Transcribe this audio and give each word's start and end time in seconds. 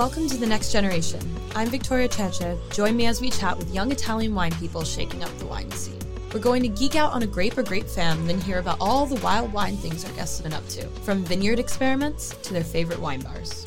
Welcome 0.00 0.30
to 0.30 0.38
The 0.38 0.46
Next 0.46 0.72
Generation. 0.72 1.20
I'm 1.54 1.68
Victoria 1.68 2.08
Cece. 2.08 2.58
Join 2.72 2.96
me 2.96 3.04
as 3.04 3.20
we 3.20 3.28
chat 3.28 3.58
with 3.58 3.74
young 3.74 3.92
Italian 3.92 4.34
wine 4.34 4.52
people 4.52 4.82
shaking 4.82 5.22
up 5.22 5.36
the 5.36 5.44
wine 5.44 5.70
scene. 5.72 6.00
We're 6.32 6.40
going 6.40 6.62
to 6.62 6.68
geek 6.68 6.96
out 6.96 7.12
on 7.12 7.22
a 7.22 7.26
grape 7.26 7.58
or 7.58 7.62
grape 7.62 7.86
fam, 7.86 8.26
then 8.26 8.40
hear 8.40 8.60
about 8.60 8.78
all 8.80 9.04
the 9.04 9.20
wild 9.20 9.52
wine 9.52 9.76
things 9.76 10.06
our 10.06 10.12
guests 10.12 10.38
have 10.38 10.44
been 10.44 10.54
up 10.54 10.66
to, 10.68 10.86
from 11.04 11.22
vineyard 11.22 11.58
experiments 11.58 12.34
to 12.44 12.54
their 12.54 12.64
favorite 12.64 12.98
wine 12.98 13.20
bars. 13.20 13.66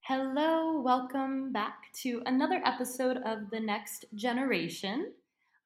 Hello, 0.00 0.80
welcome 0.80 1.52
back 1.52 1.92
to 2.00 2.22
another 2.24 2.62
episode 2.64 3.18
of 3.26 3.50
The 3.50 3.60
Next 3.60 4.06
Generation. 4.14 5.12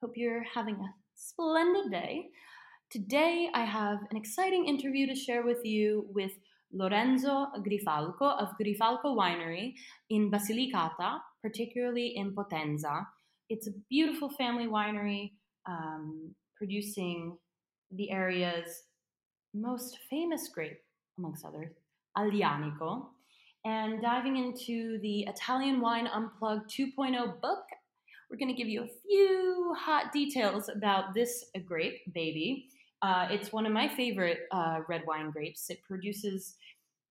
Hope 0.03 0.15
you're 0.17 0.43
having 0.43 0.75
a 0.75 0.93
splendid 1.15 1.93
day. 1.93 2.31
Today, 2.91 3.49
I 3.55 3.65
have 3.65 3.99
an 4.11 4.17
exciting 4.17 4.67
interview 4.67 5.07
to 5.07 5.15
share 5.15 5.45
with 5.45 5.65
you 5.65 6.09
with 6.13 6.33
Lorenzo 6.73 7.49
Grifalco 7.59 8.39
of 8.41 8.51
Grifalco 8.61 9.17
Winery 9.17 9.75
in 10.11 10.31
Basilicata, 10.31 11.21
particularly 11.43 12.15
in 12.17 12.35
Potenza. 12.35 13.07
It's 13.49 13.69
a 13.69 13.73
beautiful 13.89 14.29
family 14.29 14.67
winery 14.67 15.33
um, 15.69 16.35
producing 16.57 17.39
the 17.93 18.11
area's 18.11 18.83
most 19.55 19.99
famous 20.11 20.49
grape, 20.49 20.81
amongst 21.19 21.45
others, 21.45 21.73
Aglianico. 22.17 23.07
And 23.65 24.01
diving 24.01 24.37
into 24.37 24.99
the 25.01 25.23
Italian 25.23 25.81
Wine 25.81 26.07
Unplugged 26.07 26.71
2.0 26.71 27.41
book, 27.41 27.65
we're 28.31 28.37
going 28.37 28.55
to 28.55 28.55
give 28.55 28.69
you 28.69 28.83
a 28.83 28.89
few 29.07 29.75
hot 29.79 30.13
details 30.13 30.69
about 30.69 31.15
this 31.15 31.45
grape, 31.65 32.01
baby. 32.13 32.69
Uh, 33.07 33.29
it's 33.31 33.53
one 33.53 33.67
of 33.67 33.73
my 33.73 33.87
favorite 33.87 34.49
uh, 34.51 34.81
red 34.89 35.03
wine 35.07 35.31
grapes. 35.31 35.71
It 35.71 35.81
produces 35.85 36.57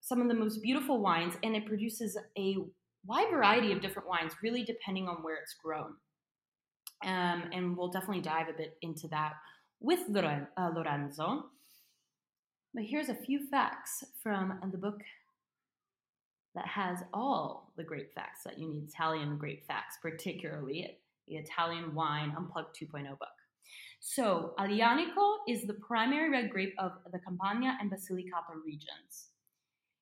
some 0.01 0.21
of 0.21 0.27
the 0.27 0.33
most 0.33 0.61
beautiful 0.61 0.99
wines, 0.99 1.35
and 1.41 1.55
it 1.55 1.65
produces 1.65 2.17
a 2.37 2.57
wide 3.05 3.29
variety 3.31 3.71
of 3.71 3.81
different 3.81 4.09
wines, 4.09 4.33
really 4.43 4.63
depending 4.63 5.07
on 5.07 5.23
where 5.23 5.37
it's 5.37 5.55
grown. 5.63 5.93
Um, 7.05 7.49
and 7.53 7.77
we'll 7.77 7.91
definitely 7.91 8.21
dive 8.21 8.49
a 8.49 8.57
bit 8.57 8.77
into 8.81 9.07
that 9.07 9.35
with 9.79 10.01
uh, 10.13 10.69
Lorenzo. 10.75 11.45
But 12.73 12.83
here's 12.83 13.07
a 13.07 13.15
few 13.15 13.47
facts 13.47 14.03
from 14.21 14.59
the 14.73 14.77
book 14.77 15.01
that 16.55 16.67
has 16.67 16.99
all 17.13 17.71
the 17.77 17.83
great 17.85 18.13
facts 18.13 18.43
that 18.43 18.59
you 18.59 18.67
need 18.67 18.89
Italian 18.89 19.37
great 19.37 19.65
facts, 19.65 19.97
particularly 20.01 20.97
the 21.29 21.35
Italian 21.35 21.95
Wine 21.95 22.33
Unplugged 22.35 22.75
2.0 22.77 23.07
book. 23.17 23.29
So, 24.07 24.53
Aglianico 24.59 25.37
is 25.47 25.65
the 25.65 25.73
primary 25.73 26.29
red 26.29 26.51
grape 26.51 26.75
of 26.77 26.91
the 27.11 27.17
Campania 27.17 27.75
and 27.81 27.91
Basilicata 27.91 28.53
regions. 28.63 29.29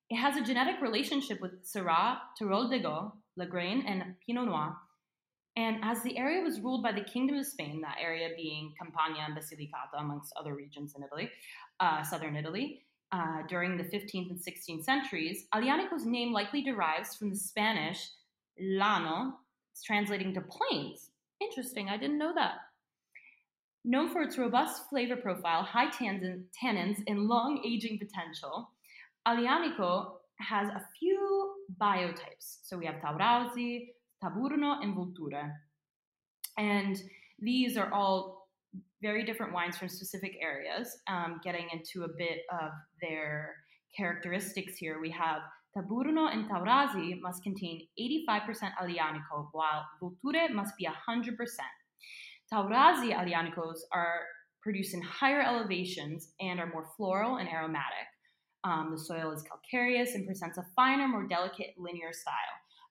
It 0.10 0.18
has 0.18 0.36
a 0.36 0.44
genetic 0.44 0.82
relationship 0.82 1.40
with 1.40 1.66
Syrah, 1.66 2.18
Teroldego, 2.38 3.14
Lagrein, 3.40 3.86
and 3.88 4.04
Pinot 4.26 4.48
Noir. 4.48 4.76
And 5.56 5.78
as 5.84 6.04
the 6.04 6.18
area 6.18 6.44
was 6.44 6.60
ruled 6.60 6.84
by 6.84 6.92
the 6.92 7.06
Kingdom 7.06 7.38
of 7.38 7.46
Spain, 7.46 7.80
that 7.80 7.96
area 7.98 8.32
being 8.36 8.74
Campania 8.78 9.24
and 9.26 9.38
Basilicata, 9.38 9.98
amongst 10.02 10.34
other 10.36 10.54
regions 10.54 10.96
in 10.98 11.04
Italy, 11.04 11.32
uh, 11.80 12.04
southern 12.04 12.36
Italy, 12.36 12.82
uh, 13.14 13.44
during 13.48 13.78
the 13.78 13.86
15th 13.86 14.32
and 14.32 14.38
16th 14.38 14.84
centuries, 14.84 15.46
Aglianico's 15.56 16.06
name 16.06 16.34
likely 16.34 16.62
derives 16.62 17.16
from 17.16 17.30
the 17.30 17.38
Spanish 17.38 18.10
llano, 18.60 19.40
translating 19.82 20.34
to 20.34 20.42
plains. 20.42 21.12
Interesting, 21.40 21.88
I 21.88 21.96
didn't 21.96 22.18
know 22.18 22.34
that. 22.36 22.56
Known 23.86 24.10
for 24.10 24.22
its 24.22 24.38
robust 24.38 24.90
flavor 24.90 25.18
profile, 25.18 25.64
high 25.64 25.90
tannins, 25.90 27.04
and 27.08 27.28
long 27.28 27.62
aging 27.66 28.00
potential, 28.00 28.70
Aglianico 29.28 30.14
has 30.40 30.70
a 30.70 30.82
few 30.98 31.54
biotypes. 31.82 32.60
So 32.64 32.78
we 32.78 32.86
have 32.86 32.96
Taurasi, 32.96 33.90
Taburno, 34.24 34.82
and 34.82 34.96
Vulture. 34.96 35.52
And 36.58 36.98
these 37.40 37.76
are 37.76 37.92
all 37.92 38.48
very 39.02 39.26
different 39.26 39.54
wines 39.54 39.78
from 39.78 39.90
specific 39.90 40.38
areas. 40.42 40.98
Um, 41.08 41.42
getting 41.44 41.68
into 41.74 42.06
a 42.06 42.14
bit 42.18 42.40
of 42.52 42.72
their 43.02 43.56
characteristics 43.96 44.78
here, 44.78 45.02
we 45.02 45.10
have 45.12 45.42
Taburno 45.76 46.32
and 46.32 46.50
Taurasi 46.50 47.20
must 47.22 47.44
contain 47.44 47.88
85% 48.00 48.72
Aglianico, 48.82 49.50
while 49.52 49.86
Vulture 50.00 50.54
must 50.54 50.78
be 50.78 50.88
100%. 50.88 51.36
Taurasi 52.52 53.14
Aglianicos 53.14 53.80
are 53.92 54.22
produced 54.62 54.94
in 54.94 55.02
higher 55.02 55.42
elevations 55.42 56.30
and 56.40 56.60
are 56.60 56.72
more 56.72 56.88
floral 56.96 57.38
and 57.38 57.50
aromatic. 57.50 58.08
Um, 58.64 58.92
the 58.92 59.00
soil 59.00 59.32
is 59.32 59.44
calcareous 59.44 60.16
and 60.16 60.26
presents 60.26 60.58
a 60.58 60.66
finer, 60.76 61.08
more 61.08 61.28
delicate 61.28 61.74
linear 61.78 62.14
style. 62.14 62.34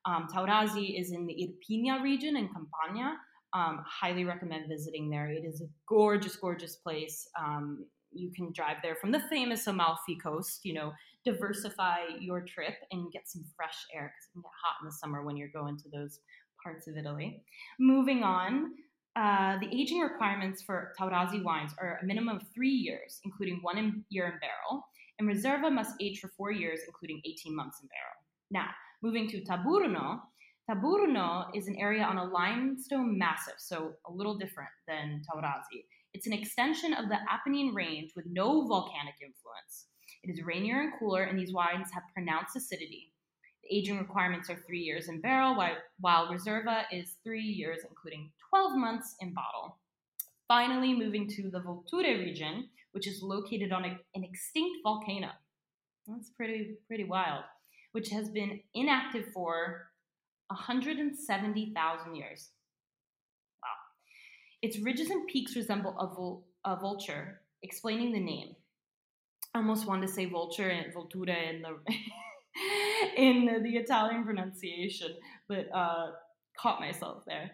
Um, 0.04 0.26
Taurasi 0.32 1.00
is 1.00 1.12
in 1.12 1.26
the 1.26 1.34
Irpinia 1.34 2.02
region 2.02 2.36
in 2.36 2.48
Campania. 2.48 3.16
Um, 3.54 3.82
highly 3.86 4.24
recommend 4.24 4.68
visiting 4.68 5.10
there. 5.10 5.30
It 5.30 5.44
is 5.44 5.60
a 5.62 5.66
gorgeous, 5.88 6.36
gorgeous 6.36 6.76
place. 6.76 7.28
Um, 7.38 7.86
you 8.10 8.30
can 8.34 8.52
drive 8.52 8.78
there 8.82 8.96
from 8.96 9.12
the 9.12 9.20
famous 9.30 9.66
Amalfi 9.66 10.16
coast. 10.22 10.60
You 10.64 10.74
know, 10.74 10.92
diversify 11.24 11.98
your 12.20 12.42
trip 12.42 12.74
and 12.90 13.12
get 13.12 13.28
some 13.28 13.44
fresh 13.56 13.76
air 13.94 14.12
because 14.12 14.28
it 14.28 14.32
can 14.32 14.42
get 14.42 14.50
hot 14.64 14.82
in 14.82 14.86
the 14.86 14.92
summer 14.92 15.24
when 15.24 15.36
you're 15.36 15.48
going 15.48 15.78
to 15.78 15.88
those 15.90 16.20
parts 16.62 16.88
of 16.88 16.96
Italy. 16.96 17.42
Moving 17.78 18.22
on, 18.22 18.72
uh, 19.14 19.58
the 19.58 19.68
aging 19.70 20.00
requirements 20.00 20.62
for 20.62 20.94
Taurasi 20.98 21.42
wines 21.42 21.72
are 21.78 21.98
a 22.02 22.06
minimum 22.06 22.36
of 22.36 22.42
three 22.54 22.70
years, 22.70 23.20
including 23.24 23.58
one 23.60 23.78
in, 23.78 24.04
year 24.08 24.26
in 24.26 24.38
barrel, 24.40 24.86
and 25.18 25.28
Reserva 25.28 25.70
must 25.70 25.94
age 26.00 26.20
for 26.20 26.28
four 26.28 26.50
years, 26.50 26.80
including 26.86 27.20
18 27.24 27.54
months 27.54 27.80
in 27.82 27.88
barrel. 27.88 28.16
Now, 28.50 28.70
moving 29.02 29.28
to 29.28 29.42
Taburno, 29.42 30.20
Taburno 30.70 31.46
is 31.54 31.68
an 31.68 31.76
area 31.76 32.04
on 32.04 32.16
a 32.16 32.24
limestone 32.24 33.18
massif, 33.18 33.54
so 33.58 33.92
a 34.06 34.12
little 34.12 34.38
different 34.38 34.70
than 34.88 35.22
Taurasi. 35.28 35.84
It's 36.14 36.26
an 36.26 36.32
extension 36.32 36.94
of 36.94 37.08
the 37.08 37.18
Apennine 37.30 37.74
range 37.74 38.12
with 38.16 38.26
no 38.30 38.66
volcanic 38.66 39.14
influence. 39.20 39.86
It 40.22 40.30
is 40.30 40.44
rainier 40.44 40.80
and 40.80 40.92
cooler, 40.98 41.24
and 41.24 41.38
these 41.38 41.52
wines 41.52 41.88
have 41.92 42.04
pronounced 42.14 42.56
acidity. 42.56 43.11
Aging 43.72 43.98
requirements 43.98 44.50
are 44.50 44.62
three 44.66 44.80
years 44.80 45.08
in 45.08 45.22
barrel, 45.22 45.56
while, 45.98 46.26
Reserva 46.26 46.82
is 46.92 47.16
three 47.24 47.40
years, 47.40 47.78
including 47.88 48.30
12 48.50 48.76
months 48.76 49.16
in 49.20 49.32
bottle. 49.32 49.78
Finally, 50.46 50.92
moving 50.92 51.26
to 51.26 51.50
the 51.50 51.60
Vulture 51.60 52.18
region, 52.18 52.68
which 52.90 53.06
is 53.06 53.22
located 53.22 53.72
on 53.72 53.86
a, 53.86 53.98
an 54.14 54.24
extinct 54.24 54.76
volcano. 54.84 55.28
That's 56.06 56.28
pretty 56.28 56.74
pretty 56.86 57.04
wild, 57.04 57.44
which 57.92 58.10
has 58.10 58.28
been 58.28 58.60
inactive 58.74 59.28
for 59.32 59.86
170,000 60.48 62.14
years. 62.14 62.50
Wow. 63.62 63.68
Its 64.60 64.78
ridges 64.80 65.08
and 65.08 65.26
peaks 65.28 65.56
resemble 65.56 66.44
a, 66.66 66.70
a 66.70 66.76
vulture, 66.78 67.40
explaining 67.62 68.12
the 68.12 68.20
name. 68.20 68.54
I 69.54 69.60
almost 69.60 69.86
wanted 69.86 70.08
to 70.08 70.12
say 70.12 70.26
vulture 70.26 70.68
and 70.68 70.92
volture 70.92 71.32
in 71.32 71.62
the 71.62 71.78
in 73.16 73.62
the 73.62 73.70
Italian 73.76 74.24
pronunciation, 74.24 75.14
but 75.48 75.68
uh, 75.74 76.10
caught 76.58 76.80
myself 76.80 77.24
there. 77.26 77.50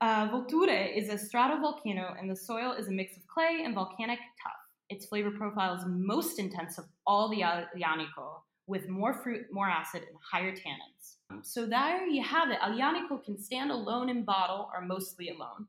Uh, 0.00 0.28
Vulture 0.30 0.70
is 0.70 1.08
a 1.08 1.14
stratovolcano, 1.14 2.18
and 2.18 2.30
the 2.30 2.36
soil 2.36 2.72
is 2.72 2.88
a 2.88 2.92
mix 2.92 3.16
of 3.16 3.26
clay 3.26 3.62
and 3.64 3.74
volcanic 3.74 4.18
tuff. 4.18 4.52
Its 4.90 5.06
flavor 5.06 5.30
profile 5.30 5.74
is 5.74 5.82
most 5.86 6.38
intense 6.38 6.78
of 6.78 6.84
all 7.06 7.28
the 7.28 7.40
Aglianico, 7.40 8.42
with 8.66 8.88
more 8.88 9.12
fruit, 9.12 9.46
more 9.50 9.68
acid, 9.68 10.02
and 10.02 10.18
higher 10.30 10.52
tannins. 10.52 11.42
So 11.42 11.66
there 11.66 12.06
you 12.06 12.22
have 12.22 12.50
it. 12.50 12.60
Aglianico 12.60 13.22
can 13.24 13.38
stand 13.38 13.70
alone 13.70 14.08
in 14.08 14.24
bottle 14.24 14.70
or 14.72 14.82
mostly 14.82 15.30
alone, 15.30 15.66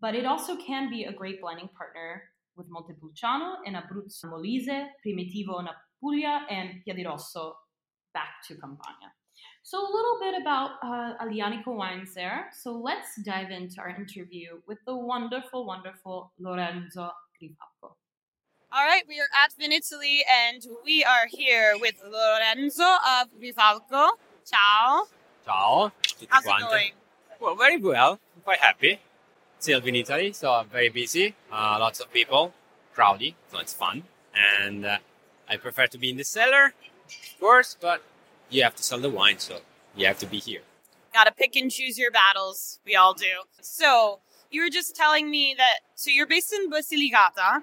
but 0.00 0.14
it 0.14 0.26
also 0.26 0.56
can 0.56 0.88
be 0.88 1.04
a 1.04 1.12
great 1.12 1.40
blending 1.40 1.68
partner 1.76 2.22
with 2.56 2.68
Montepulciano 2.70 3.56
and 3.66 3.76
Abruzzo, 3.76 4.26
Molise, 4.26 4.86
Primitivo 5.04 5.60
in 5.60 5.68
Apulia, 5.68 6.46
and 6.50 6.82
Piedirosso 6.86 7.54
back 8.12 8.42
to 8.48 8.54
Campania. 8.54 9.12
So 9.62 9.78
a 9.78 9.90
little 9.90 10.18
bit 10.20 10.40
about 10.40 10.70
uh, 10.82 11.24
Aglianico 11.24 11.74
wines 11.76 12.14
there. 12.14 12.50
So 12.52 12.72
let's 12.72 13.20
dive 13.22 13.50
into 13.50 13.80
our 13.80 13.90
interview 13.90 14.60
with 14.66 14.78
the 14.86 14.96
wonderful, 14.96 15.66
wonderful 15.66 16.32
Lorenzo 16.38 17.10
Grifalco. 17.40 17.94
All 18.72 18.84
right, 18.84 19.02
we 19.08 19.20
are 19.20 19.28
at 19.44 19.52
Vinitaly 19.60 20.20
and 20.30 20.62
we 20.84 21.04
are 21.04 21.26
here 21.28 21.74
with 21.80 21.96
Lorenzo 22.04 22.84
of 22.84 23.28
Grifalco. 23.40 24.10
Ciao. 24.46 25.06
Ciao. 25.44 25.92
tutti 26.02 26.26
How's 26.30 26.46
it 26.46 26.60
going? 26.60 26.92
Well, 27.40 27.56
very 27.56 27.78
well. 27.78 28.18
I'm 28.36 28.42
quite 28.42 28.60
happy. 28.60 29.00
Still 29.58 29.84
in 29.84 29.94
Italy, 29.94 30.32
so 30.32 30.52
I'm 30.52 30.68
very 30.68 30.88
busy. 30.88 31.34
Uh, 31.52 31.76
lots 31.80 32.00
of 32.00 32.12
people, 32.12 32.54
crowdy, 32.96 33.34
so 33.50 33.58
it's 33.58 33.74
fun. 33.74 34.04
And 34.34 34.86
uh, 34.86 34.98
I 35.48 35.56
prefer 35.56 35.86
to 35.88 35.98
be 35.98 36.10
in 36.10 36.16
the 36.16 36.24
cellar, 36.24 36.72
of 37.32 37.40
course, 37.40 37.76
but 37.80 38.02
you 38.48 38.62
have 38.62 38.74
to 38.76 38.82
sell 38.82 38.98
the 38.98 39.10
wine, 39.10 39.38
so 39.38 39.60
you 39.96 40.06
have 40.06 40.18
to 40.18 40.26
be 40.26 40.38
here. 40.38 40.62
Gotta 41.12 41.32
pick 41.32 41.56
and 41.56 41.70
choose 41.70 41.98
your 41.98 42.10
battles. 42.10 42.78
We 42.84 42.94
all 42.96 43.14
do. 43.14 43.44
So, 43.60 44.20
you 44.50 44.62
were 44.62 44.70
just 44.70 44.94
telling 44.94 45.30
me 45.30 45.54
that, 45.56 45.80
so 45.94 46.10
you're 46.10 46.26
based 46.26 46.52
in 46.52 46.70
Basilicata, 46.70 47.62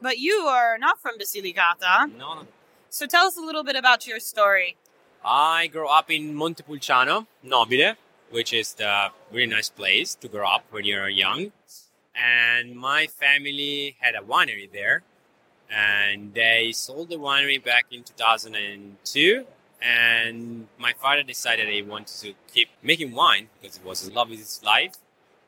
but 0.00 0.18
you 0.18 0.34
are 0.48 0.78
not 0.78 1.00
from 1.00 1.18
Basilicata. 1.18 2.16
No, 2.16 2.34
no. 2.34 2.46
So, 2.88 3.06
tell 3.06 3.26
us 3.26 3.36
a 3.36 3.42
little 3.42 3.64
bit 3.64 3.76
about 3.76 4.06
your 4.06 4.20
story. 4.20 4.76
I 5.24 5.66
grew 5.66 5.88
up 5.88 6.10
in 6.10 6.34
Montepulciano, 6.34 7.26
Nobile, 7.42 7.94
which 8.30 8.52
is 8.52 8.74
the 8.74 9.08
really 9.32 9.46
nice 9.46 9.68
place 9.68 10.14
to 10.16 10.28
grow 10.28 10.46
up 10.46 10.64
when 10.70 10.84
you're 10.84 11.08
young. 11.08 11.52
And 12.14 12.76
my 12.76 13.06
family 13.06 13.96
had 14.00 14.14
a 14.14 14.20
winery 14.20 14.70
there, 14.72 15.02
and 15.70 16.34
they 16.34 16.72
sold 16.72 17.10
the 17.10 17.16
winery 17.16 17.62
back 17.62 17.86
in 17.90 18.02
2002. 18.02 19.46
And 19.82 20.68
my 20.78 20.92
father 20.94 21.22
decided 21.22 21.68
he 21.68 21.82
wanted 21.82 22.16
to 22.20 22.34
keep 22.52 22.68
making 22.82 23.12
wine 23.12 23.48
because 23.60 23.76
it 23.76 23.84
was 23.84 24.10
love 24.10 24.30
of 24.30 24.38
his 24.38 24.62
life. 24.64 24.94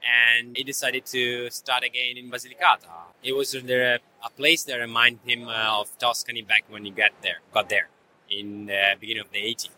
And 0.02 0.56
he 0.56 0.62
decided 0.62 1.06
to 1.06 1.50
start 1.50 1.82
again 1.82 2.16
in 2.16 2.30
Basilicata. 2.30 2.88
It 3.22 3.34
was 3.34 3.54
a 3.54 3.98
place 4.36 4.62
that 4.64 4.76
reminded 4.76 5.20
him 5.24 5.48
uh, 5.48 5.80
of 5.80 5.96
Tuscany 5.98 6.42
back 6.42 6.64
when 6.68 6.84
he 6.84 6.90
got 6.90 7.10
there. 7.22 7.40
Got 7.52 7.68
there 7.68 7.88
in 8.30 8.66
the 8.66 8.94
beginning 9.00 9.22
of 9.22 9.30
the 9.32 9.38
80s. 9.38 9.70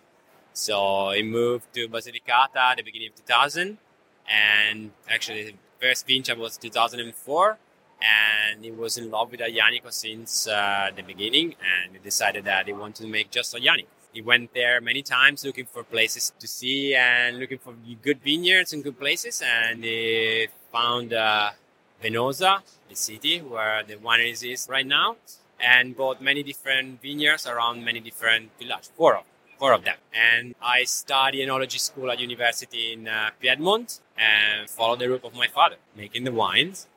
So 0.53 1.11
he 1.11 1.23
moved 1.23 1.73
to 1.75 1.89
Basilicata 1.89 2.57
at 2.57 2.77
the 2.79 2.83
beginning 2.83 3.09
of 3.09 3.17
2000, 3.17 3.79
and 4.29 4.91
actually 5.09 5.45
the 5.45 5.55
first 5.81 6.07
vintage 6.07 6.37
was 6.37 6.57
2004, 6.57 7.59
and 8.03 8.65
he 8.65 8.71
was 8.71 8.97
in 8.97 9.11
love 9.11 9.31
with 9.31 9.41
Aglianico 9.41 9.93
since 9.93 10.49
uh, 10.49 10.91
the 10.95 11.03
beginning, 11.03 11.55
and 11.61 11.93
he 11.93 11.99
decided 11.99 12.45
that 12.45 12.67
he 12.67 12.73
wanted 12.73 13.03
to 13.03 13.09
make 13.09 13.31
just 13.31 13.55
Aglianico. 13.55 13.87
He 14.13 14.23
went 14.23 14.53
there 14.55 14.81
many 14.81 15.03
times 15.03 15.45
looking 15.45 15.67
for 15.67 15.85
places 15.85 16.33
to 16.39 16.49
see 16.49 16.95
and 16.95 17.39
looking 17.39 17.59
for 17.59 17.75
good 18.03 18.21
vineyards 18.21 18.73
and 18.73 18.83
good 18.83 18.99
places, 18.99 19.43
and 19.45 19.85
he 19.85 20.49
found 20.73 21.13
uh, 21.13 21.51
Venosa, 22.03 22.61
the 22.89 22.97
city 22.97 23.39
where 23.41 23.83
the 23.85 23.95
wineries 23.95 24.43
is 24.51 24.67
right 24.69 24.87
now, 24.87 25.17
and 25.61 25.97
bought 25.97 26.21
many 26.21 26.43
different 26.43 27.01
vineyards 27.03 27.47
around 27.47 27.85
many 27.85 28.01
different 28.01 28.51
villages, 28.59 28.91
four 28.97 29.17
of, 29.17 29.25
four 29.59 29.73
of 29.73 29.85
them. 29.85 29.97
And 30.13 30.55
I 30.63 30.85
studied 30.85 31.47
enology 31.47 31.79
school 31.79 32.11
at 32.11 32.19
university 32.19 32.95
in 32.95 33.07
uh, 33.07 33.31
Piedmont 33.41 34.01
and 34.17 34.69
followed 34.69 35.01
the 35.01 35.09
route 35.09 35.25
of 35.25 35.35
my 35.35 35.47
father, 35.47 35.77
making 35.97 36.25
the 36.25 36.33
wines. 36.33 36.89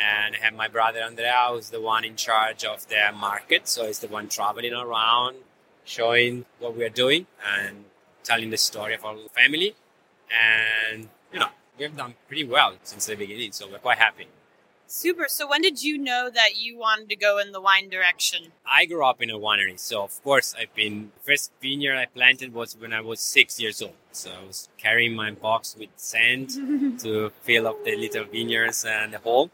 And 0.00 0.34
I 0.34 0.38
have 0.44 0.54
my 0.54 0.68
brother 0.68 1.00
Andrea, 1.00 1.48
who's 1.50 1.70
the 1.70 1.80
one 1.80 2.04
in 2.04 2.16
charge 2.16 2.64
of 2.64 2.88
the 2.88 2.96
market, 3.14 3.68
so 3.68 3.86
he's 3.86 3.98
the 3.98 4.08
one 4.08 4.28
traveling 4.28 4.72
around, 4.72 5.36
showing 5.84 6.46
what 6.58 6.74
we 6.76 6.84
are 6.84 6.96
doing 7.04 7.26
and 7.46 7.84
telling 8.24 8.48
the 8.50 8.56
story 8.56 8.94
of 8.94 9.04
our 9.04 9.16
family. 9.34 9.74
And 10.30 11.08
you 11.32 11.38
know, 11.40 11.48
we've 11.78 11.94
done 11.94 12.14
pretty 12.28 12.44
well 12.44 12.74
since 12.82 13.06
the 13.06 13.14
beginning, 13.14 13.52
so 13.52 13.68
we're 13.68 13.78
quite 13.78 13.98
happy. 13.98 14.26
Super. 14.86 15.26
So, 15.28 15.48
when 15.48 15.62
did 15.62 15.84
you 15.84 15.96
know 15.98 16.30
that 16.34 16.56
you 16.56 16.76
wanted 16.76 17.08
to 17.10 17.16
go 17.16 17.38
in 17.38 17.52
the 17.52 17.60
wine 17.60 17.90
direction? 17.90 18.50
I 18.66 18.86
grew 18.86 19.04
up 19.04 19.22
in 19.22 19.30
a 19.30 19.38
winery, 19.38 19.78
so 19.78 20.02
of 20.02 20.20
course 20.24 20.52
I've 20.58 20.74
been. 20.74 21.12
First 21.22 21.52
vineyard 21.62 21.96
I 21.96 22.06
planted 22.06 22.52
was 22.52 22.76
when 22.76 22.92
I 22.92 23.00
was 23.00 23.20
six 23.20 23.60
years 23.60 23.80
old. 23.80 23.94
So 24.10 24.32
I 24.32 24.44
was 24.44 24.68
carrying 24.78 25.14
my 25.14 25.30
box 25.30 25.76
with 25.78 25.90
sand 25.94 26.50
to 27.00 27.30
fill 27.42 27.68
up 27.68 27.84
the 27.84 27.94
little 27.96 28.24
vineyards 28.24 28.84
and 28.84 29.12
the 29.12 29.18
hole. 29.18 29.50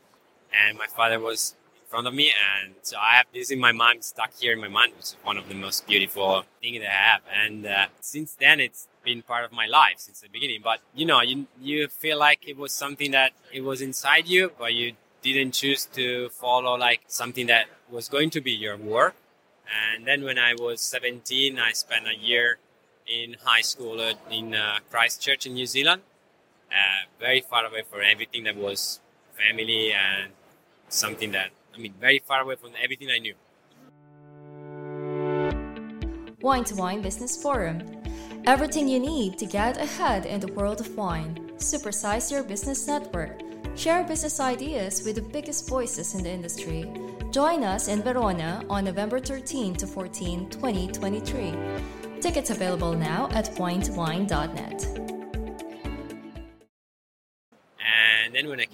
And 0.64 0.78
my 0.78 0.86
father 0.86 1.18
was 1.20 1.54
in 1.76 1.88
front 1.88 2.06
of 2.06 2.14
me, 2.14 2.32
and 2.54 2.74
so 2.82 2.96
I 2.98 3.16
have 3.16 3.26
this 3.32 3.50
in 3.50 3.60
my 3.60 3.72
mind, 3.72 4.04
stuck 4.04 4.32
here 4.38 4.52
in 4.52 4.60
my 4.60 4.68
mind, 4.68 4.92
which 4.96 5.04
is 5.04 5.16
one 5.22 5.36
of 5.36 5.48
the 5.48 5.54
most 5.54 5.86
beautiful 5.86 6.44
things 6.60 6.80
that 6.80 6.90
I 6.90 7.12
have. 7.12 7.20
And 7.32 7.66
uh, 7.66 7.86
since 8.00 8.34
then, 8.34 8.60
it's 8.60 8.88
been 9.04 9.22
part 9.22 9.44
of 9.44 9.52
my 9.52 9.66
life 9.66 9.98
since 9.98 10.20
the 10.20 10.28
beginning. 10.28 10.60
But 10.62 10.80
you 10.94 11.06
know, 11.06 11.20
you 11.20 11.46
you 11.60 11.88
feel 11.88 12.18
like 12.18 12.48
it 12.48 12.56
was 12.56 12.72
something 12.72 13.10
that 13.12 13.32
it 13.52 13.62
was 13.62 13.80
inside 13.80 14.26
you, 14.26 14.52
but 14.58 14.74
you 14.74 14.94
didn't 15.22 15.52
choose 15.52 15.86
to 15.94 16.28
follow 16.30 16.76
like 16.76 17.00
something 17.06 17.46
that 17.46 17.66
was 17.90 18.08
going 18.08 18.30
to 18.30 18.40
be 18.40 18.52
your 18.52 18.76
work. 18.76 19.14
And 19.66 20.06
then 20.06 20.22
when 20.22 20.38
I 20.38 20.54
was 20.54 20.80
17, 20.80 21.58
I 21.58 21.72
spent 21.72 22.06
a 22.06 22.16
year 22.16 22.58
in 23.06 23.36
high 23.44 23.62
school 23.62 24.00
in 24.30 24.54
uh, 24.54 24.78
Christchurch 24.90 25.46
in 25.46 25.54
New 25.54 25.66
Zealand, 25.66 26.02
uh, 26.70 27.06
very 27.20 27.40
far 27.40 27.64
away 27.66 27.82
from 27.82 28.00
everything 28.04 28.44
that 28.44 28.56
was 28.56 29.00
family 29.36 29.92
and 29.92 30.32
something 30.88 31.32
that, 31.32 31.50
I 31.74 31.78
mean, 31.78 31.94
very 32.00 32.18
far 32.18 32.42
away 32.42 32.56
from 32.56 32.70
everything 32.82 33.08
I 33.10 33.18
knew. 33.18 33.34
Wine 36.40 36.64
to 36.64 36.74
Wine 36.74 37.02
Business 37.02 37.40
Forum. 37.40 37.82
Everything 38.46 38.86
you 38.86 39.00
need 39.00 39.38
to 39.38 39.46
get 39.46 39.76
ahead 39.76 40.26
in 40.26 40.40
the 40.40 40.52
world 40.52 40.80
of 40.80 40.96
wine. 40.96 41.50
Supersize 41.56 42.30
your 42.30 42.44
business 42.44 42.86
network. 42.86 43.40
Share 43.74 44.04
business 44.04 44.38
ideas 44.40 45.02
with 45.04 45.16
the 45.16 45.22
biggest 45.22 45.68
voices 45.68 46.14
in 46.14 46.22
the 46.22 46.30
industry. 46.30 46.90
Join 47.30 47.64
us 47.64 47.88
in 47.88 48.02
Verona 48.02 48.64
on 48.70 48.84
November 48.84 49.18
13 49.18 49.74
to 49.74 49.86
14, 49.86 50.48
2023. 50.48 51.54
Tickets 52.20 52.50
available 52.50 52.94
now 52.94 53.28
at 53.32 53.54
winetowine.net. 53.56 55.05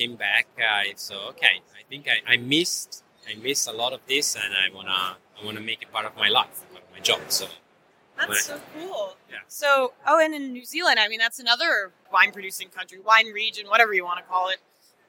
came 0.03 0.17
back, 0.17 0.47
I 0.59 0.93
saw 0.97 1.29
okay, 1.31 1.57
I 1.81 1.83
think 1.89 2.07
I, 2.09 2.35
I 2.35 2.37
missed 2.37 3.05
I 3.31 3.35
missed 3.41 3.69
a 3.69 3.73
lot 3.73 3.93
of 3.93 4.01
this, 4.09 4.37
and 4.37 4.53
I 4.55 4.75
wanna 4.75 5.17
I 5.39 5.45
wanna 5.45 5.61
make 5.61 5.81
it 5.83 5.93
part 5.93 6.07
of 6.07 6.17
my 6.17 6.29
life, 6.29 6.55
part 6.73 6.83
of 6.85 6.91
my 6.93 7.01
job. 7.01 7.21
So 7.29 7.47
That's 8.19 8.45
so 8.47 8.61
cool. 8.75 9.17
Yeah. 9.31 9.39
So, 9.49 9.95
oh, 10.07 10.19
and 10.25 10.35
in 10.35 10.53
New 10.53 10.65
Zealand, 10.65 10.99
I 11.01 11.09
mean, 11.09 11.19
that's 11.19 11.41
another 11.41 11.93
wine 12.13 12.31
producing 12.33 12.69
country, 12.69 12.99
wine 13.01 13.29
region, 13.33 13.67
whatever 13.69 13.93
you 13.95 14.05
want 14.05 14.19
to 14.19 14.25
call 14.33 14.49
it. 14.51 14.59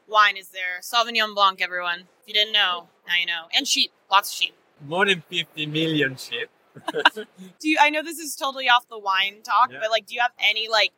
Wine 0.07 0.37
is 0.37 0.49
there. 0.49 0.75
Sauvignon 0.81 1.33
Blanc, 1.35 1.61
everyone. 1.61 1.99
If 2.21 2.27
you 2.27 2.33
didn't 2.33 2.53
know, 2.53 2.87
now 3.07 3.15
you 3.19 3.25
know. 3.25 3.43
And 3.55 3.67
sheep, 3.67 3.91
lots 4.11 4.27
of 4.31 4.35
sheep. 4.39 4.53
more 4.85 5.05
than 5.05 5.21
50 5.29 5.65
million 5.67 6.15
sheep. 6.17 6.49
Do 7.61 7.69
you? 7.69 7.77
I 7.79 7.89
know 7.93 8.01
this 8.03 8.19
is 8.19 8.35
totally 8.35 8.67
off 8.67 8.87
the 8.89 8.97
wine 8.97 9.41
talk, 9.43 9.71
Yeah. 9.71 9.79
but 9.81 9.89
like, 9.91 10.05
do 10.07 10.15
you 10.15 10.21
have 10.21 10.31
any 10.39 10.67
like 10.67 10.91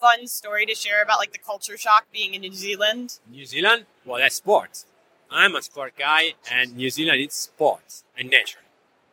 fun 0.00 0.26
story 0.26 0.66
to 0.66 0.74
share 0.74 1.02
about 1.02 1.18
like 1.18 1.32
the 1.32 1.38
culture 1.38 1.76
shock 1.76 2.06
being 2.12 2.34
in 2.34 2.42
New 2.42 2.52
Zealand? 2.52 3.18
New 3.30 3.46
Zealand, 3.46 3.86
well, 4.04 4.18
that's 4.18 4.36
sports. 4.36 4.86
I'm 5.30 5.56
a 5.56 5.62
sport 5.62 5.94
guy, 5.98 6.34
and 6.50 6.76
New 6.76 6.90
Zealand 6.90 7.20
is 7.20 7.32
sports 7.34 8.04
and 8.16 8.30
nature. 8.30 8.60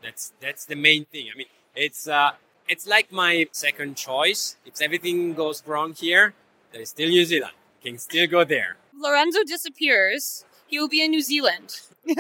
That's 0.04 0.34
that's 0.40 0.66
the 0.66 0.76
main 0.76 1.06
thing. 1.06 1.28
I 1.34 1.38
mean, 1.38 1.48
it's 1.76 2.08
uh, 2.08 2.32
it's 2.68 2.88
like 2.88 3.12
my 3.12 3.48
second 3.52 3.96
choice. 3.98 4.58
If 4.66 4.82
everything 4.82 5.34
goes 5.34 5.64
wrong 5.66 5.94
here, 5.94 6.34
there 6.72 6.82
is 6.82 6.90
still 6.90 7.10
New 7.10 7.26
Zealand. 7.26 7.54
Can 7.84 7.98
still 7.98 8.28
go 8.28 8.44
there. 8.44 8.78
Lorenzo 8.98 9.44
disappears. 9.44 10.46
He 10.68 10.80
will 10.80 10.88
be 10.88 11.04
in 11.04 11.12
New 11.12 11.22
Zealand. 11.22 11.82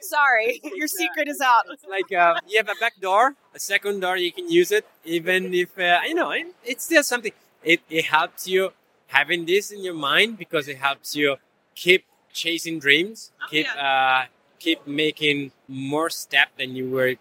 Sorry, 0.00 0.60
your 0.74 0.86
secret 0.86 1.28
is 1.28 1.40
out. 1.40 1.64
It's 1.70 1.84
like 1.84 2.12
uh, 2.12 2.38
you 2.46 2.58
have 2.58 2.68
a 2.68 2.78
back 2.80 3.00
door, 3.00 3.34
a 3.54 3.58
second 3.58 4.00
door. 4.00 4.16
You 4.16 4.32
can 4.32 4.50
use 4.50 4.70
it, 4.70 4.86
even 5.04 5.52
if 5.54 5.78
uh, 5.78 6.00
you 6.06 6.14
know 6.14 6.32
it's 6.64 6.84
still 6.84 7.02
something. 7.02 7.32
It 7.62 7.80
it 7.90 8.06
helps 8.06 8.46
you 8.46 8.72
having 9.08 9.46
this 9.46 9.70
in 9.70 9.82
your 9.82 9.94
mind 9.94 10.38
because 10.38 10.68
it 10.68 10.76
helps 10.78 11.16
you 11.16 11.36
keep 11.74 12.04
chasing 12.32 12.78
dreams, 12.78 13.32
Oh, 13.42 13.46
keep 13.50 13.66
uh, 13.76 14.24
keep 14.58 14.86
making 14.86 15.52
more 15.66 16.10
step 16.10 16.48
than 16.58 16.74
you 16.76 16.90
were 16.90 17.14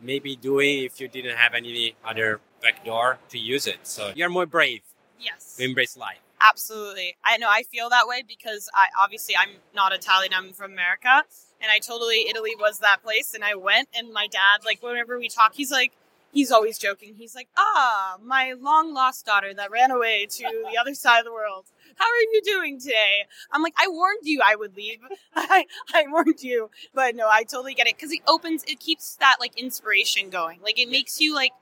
maybe 0.00 0.36
doing 0.36 0.84
if 0.84 1.00
you 1.00 1.08
didn't 1.08 1.36
have 1.36 1.54
any 1.54 1.94
other 2.04 2.40
back 2.62 2.84
door 2.84 3.18
to 3.30 3.38
use 3.38 3.66
it. 3.66 3.78
So 3.82 4.12
you're 4.14 4.28
more 4.30 4.46
brave 4.46 4.82
Yes. 5.20 5.56
to 5.56 5.64
embrace 5.64 5.96
life. 5.96 6.18
Absolutely. 6.40 7.16
I 7.24 7.38
know 7.38 7.48
I 7.48 7.62
feel 7.62 7.88
that 7.90 8.06
way 8.06 8.22
because 8.26 8.68
I 8.74 8.86
obviously 9.02 9.34
I'm 9.36 9.50
not 9.74 9.92
Italian, 9.92 10.32
I'm 10.34 10.52
from 10.52 10.72
America. 10.72 11.24
And 11.60 11.70
I 11.70 11.78
totally 11.78 12.26
Italy 12.28 12.54
was 12.58 12.78
that 12.80 13.02
place 13.02 13.32
and 13.34 13.42
I 13.42 13.54
went 13.54 13.88
and 13.96 14.12
my 14.12 14.26
dad, 14.26 14.64
like 14.64 14.82
whenever 14.82 15.18
we 15.18 15.28
talk, 15.28 15.54
he's 15.54 15.70
like 15.70 15.92
he's 16.34 16.50
always 16.50 16.78
joking. 16.78 17.14
He's 17.16 17.34
like, 17.34 17.48
Ah, 17.56 18.18
my 18.22 18.54
long 18.60 18.92
lost 18.92 19.24
daughter 19.24 19.54
that 19.54 19.70
ran 19.70 19.90
away 19.90 20.26
to 20.28 20.42
the 20.70 20.76
other 20.80 20.94
side 20.94 21.20
of 21.20 21.24
the 21.24 21.32
world. 21.32 21.66
How 21.96 22.04
are 22.04 22.32
you 22.32 22.42
doing 22.44 22.78
today? 22.78 23.24
I'm 23.52 23.62
like, 23.62 23.74
I 23.78 23.88
warned 23.88 24.22
you 24.24 24.42
I 24.44 24.56
would 24.56 24.76
leave. 24.76 24.98
I, 25.34 25.66
I 25.94 26.04
warned 26.08 26.42
you. 26.42 26.70
But 26.92 27.14
no, 27.14 27.28
I 27.30 27.44
totally 27.44 27.74
get 27.74 27.86
it. 27.86 27.96
Because 27.96 28.12
it 28.12 28.20
opens 28.26 28.64
it 28.66 28.80
keeps 28.80 29.16
that 29.16 29.36
like 29.40 29.58
inspiration 29.58 30.28
going. 30.28 30.60
Like 30.60 30.78
it 30.78 30.90
makes 30.90 31.20
you 31.20 31.34
like 31.34 31.52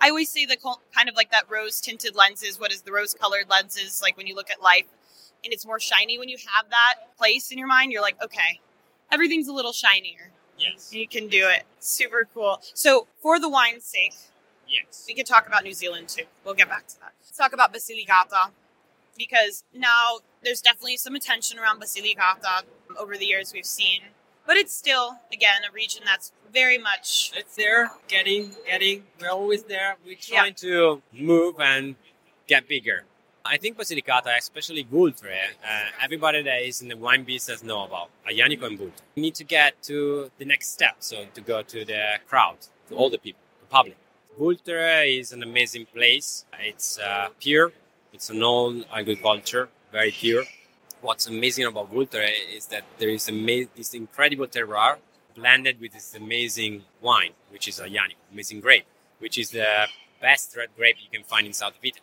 I 0.00 0.08
always 0.08 0.30
say 0.30 0.44
the 0.44 0.56
kind 0.94 1.08
of 1.08 1.14
like 1.14 1.30
that 1.30 1.44
rose 1.48 1.80
tinted 1.80 2.16
lenses. 2.16 2.58
What 2.58 2.72
is 2.72 2.82
the 2.82 2.92
rose 2.92 3.14
colored 3.14 3.48
lenses 3.48 4.02
like 4.02 4.16
when 4.16 4.26
you 4.26 4.34
look 4.34 4.50
at 4.50 4.60
life? 4.60 4.86
And 5.44 5.52
it's 5.52 5.66
more 5.66 5.78
shiny 5.78 6.18
when 6.18 6.30
you 6.30 6.38
have 6.54 6.70
that 6.70 6.94
place 7.18 7.52
in 7.52 7.58
your 7.58 7.68
mind. 7.68 7.92
You're 7.92 8.00
like, 8.00 8.22
okay, 8.22 8.60
everything's 9.12 9.46
a 9.46 9.52
little 9.52 9.72
shinier. 9.72 10.32
Yes. 10.58 10.92
You 10.92 11.06
can 11.08 11.28
do 11.28 11.48
it. 11.48 11.64
Super 11.80 12.28
cool. 12.32 12.60
So, 12.74 13.06
for 13.20 13.38
the 13.40 13.48
wine's 13.48 13.84
sake, 13.84 14.14
Yes. 14.68 15.04
we 15.06 15.14
could 15.14 15.26
talk 15.26 15.46
about 15.46 15.64
New 15.64 15.74
Zealand 15.74 16.08
too. 16.08 16.24
We'll 16.44 16.54
get 16.54 16.68
back 16.68 16.86
to 16.88 17.00
that. 17.00 17.12
Let's 17.22 17.36
talk 17.36 17.52
about 17.52 17.72
Basilicata 17.72 18.50
because 19.18 19.64
now 19.74 20.20
there's 20.42 20.60
definitely 20.60 20.96
some 20.96 21.14
attention 21.14 21.58
around 21.58 21.80
Basilicata 21.80 22.62
over 22.98 23.16
the 23.16 23.26
years 23.26 23.52
we've 23.52 23.66
seen, 23.66 24.00
but 24.46 24.56
it's 24.56 24.72
still 24.74 25.18
again 25.32 25.62
a 25.68 25.72
region 25.72 26.02
that's 26.04 26.32
very 26.52 26.78
much 26.78 27.32
It's 27.36 27.56
there, 27.56 27.90
getting, 28.08 28.52
getting. 28.64 29.04
We're 29.20 29.30
always 29.30 29.64
there. 29.64 29.96
We're 30.06 30.16
trying 30.16 30.54
to 30.54 31.02
move 31.12 31.60
and 31.60 31.96
get 32.46 32.68
bigger. 32.68 33.04
I 33.46 33.58
think 33.58 33.76
Basilicata, 33.76 34.38
especially 34.38 34.84
Vulture, 34.90 35.28
uh, 35.28 35.68
everybody 36.02 36.40
that 36.42 36.62
is 36.62 36.80
in 36.80 36.88
the 36.88 36.96
wine 36.96 37.24
business 37.24 37.62
know 37.62 37.84
about 37.84 38.08
Aglianico 38.26 38.64
and 38.66 38.78
Vulture. 38.78 39.04
We 39.14 39.20
need 39.20 39.34
to 39.34 39.44
get 39.44 39.82
to 39.82 40.30
the 40.38 40.46
next 40.46 40.68
step, 40.72 40.96
so 41.00 41.26
to 41.34 41.40
go 41.42 41.60
to 41.60 41.84
the 41.84 42.20
crowd, 42.26 42.56
to 42.88 42.94
all 42.94 43.10
the 43.10 43.18
people, 43.18 43.42
the 43.60 43.66
public. 43.66 43.98
Vulture 44.38 45.02
is 45.02 45.30
an 45.32 45.42
amazing 45.42 45.84
place. 45.84 46.46
It's 46.58 46.98
uh, 46.98 47.28
pure. 47.38 47.72
It's 48.14 48.30
an 48.30 48.42
old 48.42 48.86
agriculture, 48.90 49.68
very 49.92 50.10
pure. 50.10 50.44
What's 51.02 51.26
amazing 51.26 51.66
about 51.66 51.90
Vulture 51.90 52.26
is 52.50 52.64
that 52.68 52.84
there 52.96 53.10
is 53.10 53.28
ama- 53.28 53.68
this 53.76 53.92
incredible 53.92 54.46
terroir 54.46 54.96
blended 55.34 55.82
with 55.82 55.92
this 55.92 56.14
amazing 56.14 56.84
wine, 57.02 57.32
which 57.50 57.68
is 57.68 57.78
Aglianico, 57.78 58.24
amazing 58.32 58.60
grape, 58.60 58.86
which 59.18 59.36
is 59.36 59.50
the 59.50 59.86
best 60.22 60.56
red 60.56 60.70
grape 60.78 60.96
you 60.98 61.10
can 61.12 61.24
find 61.24 61.46
in 61.46 61.52
South 61.52 61.76
of 61.76 61.84
Italy. 61.84 62.00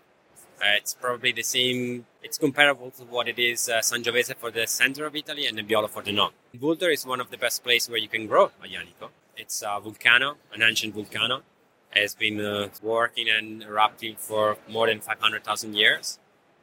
Uh, 0.62 0.76
it's 0.78 0.94
probably 0.94 1.32
the 1.32 1.42
same. 1.42 2.06
It's 2.22 2.38
comparable 2.38 2.92
to 2.92 3.04
what 3.06 3.28
it 3.28 3.40
is 3.40 3.68
uh, 3.68 3.80
Sangiovese 3.80 4.36
for 4.36 4.52
the 4.52 4.68
center 4.68 5.08
of 5.08 5.16
Italy 5.16 5.48
and 5.48 5.58
Nebbiolo 5.58 5.90
for 5.90 6.04
the 6.04 6.12
north. 6.12 6.34
Vulture 6.54 6.92
is 6.92 7.04
one 7.04 7.20
of 7.20 7.32
the 7.32 7.38
best 7.38 7.64
places 7.64 7.90
where 7.90 7.98
you 7.98 8.08
can 8.08 8.28
grow 8.28 8.52
Aglianico. 8.64 9.10
It's 9.36 9.64
a 9.64 9.80
volcano, 9.80 10.36
an 10.54 10.62
ancient 10.62 10.94
volcano. 10.94 11.42
Has 11.90 12.14
been 12.14 12.40
uh, 12.40 12.70
working 12.84 13.28
and 13.28 13.64
erupting 13.64 14.16
for 14.18 14.58
more 14.70 14.88
than 14.88 15.02
500,000 15.02 15.76
years, 15.76 16.20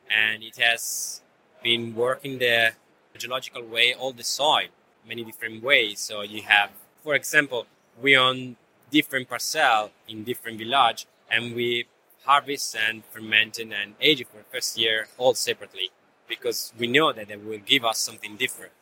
and 0.08 0.42
it 0.42 0.56
has 0.56 1.20
been 1.62 1.94
working 1.94 2.38
the 2.38 2.70
geological 3.18 3.62
way, 3.62 3.92
all 3.92 4.12
the 4.12 4.24
soil, 4.24 4.68
many 5.06 5.24
different 5.24 5.62
ways. 5.62 5.98
So 5.98 6.22
you 6.22 6.42
have, 6.42 6.70
for 7.02 7.14
example, 7.14 7.66
we 8.00 8.16
own 8.16 8.56
different 8.90 9.28
parcel 9.28 9.90
in 10.08 10.24
different 10.24 10.56
village, 10.56 11.06
and 11.30 11.54
we 11.54 11.86
harvest 12.28 12.76
and 12.76 13.02
fermenting 13.06 13.72
and 13.72 13.94
aging 14.02 14.26
for 14.30 14.36
the 14.36 14.50
first 14.52 14.78
year 14.78 15.08
all 15.16 15.32
separately 15.32 15.88
because 16.28 16.74
we 16.78 16.86
know 16.86 17.10
that 17.10 17.28
they 17.28 17.36
will 17.36 17.64
give 17.72 17.86
us 17.86 17.98
something 17.98 18.36
different. 18.36 18.72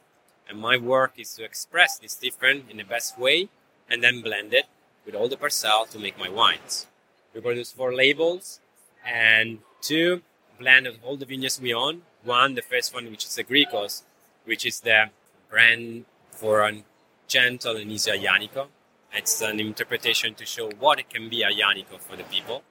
And 0.48 0.58
my 0.58 0.76
work 0.76 1.12
is 1.16 1.32
to 1.34 1.44
express 1.44 1.96
this 1.96 2.16
different 2.16 2.68
in 2.68 2.76
the 2.78 2.88
best 2.94 3.16
way 3.16 3.48
and 3.88 4.02
then 4.02 4.20
blend 4.20 4.52
it 4.52 4.66
with 5.04 5.14
all 5.14 5.28
the 5.28 5.36
parcel 5.36 5.86
to 5.92 5.98
make 5.98 6.18
my 6.18 6.28
wines. 6.28 6.88
We 7.32 7.40
produce 7.40 7.70
four 7.70 7.94
labels 7.94 8.58
and 9.06 9.58
two 9.80 10.22
blend 10.58 10.88
of 10.88 10.96
all 11.04 11.16
the 11.16 11.26
vineyards 11.26 11.60
we 11.60 11.72
own. 11.72 12.02
One, 12.24 12.54
the 12.54 12.62
first 12.62 12.92
one, 12.92 13.04
which 13.12 13.24
is 13.26 13.36
the 13.36 13.44
Agricos, 13.44 14.02
which 14.44 14.66
is 14.66 14.80
the 14.80 15.10
brand 15.48 16.06
for 16.32 16.62
a 16.62 16.82
gentle 17.28 17.76
and 17.76 17.92
easy 17.92 18.10
Aglianico. 18.10 18.66
It's 19.12 19.40
an 19.40 19.60
interpretation 19.60 20.34
to 20.34 20.44
show 20.44 20.68
what 20.80 20.98
it 20.98 21.08
can 21.08 21.28
be 21.28 21.42
a 21.42 21.50
Aglianico 21.50 22.00
for 22.00 22.16
the 22.16 22.24
people. 22.24 22.64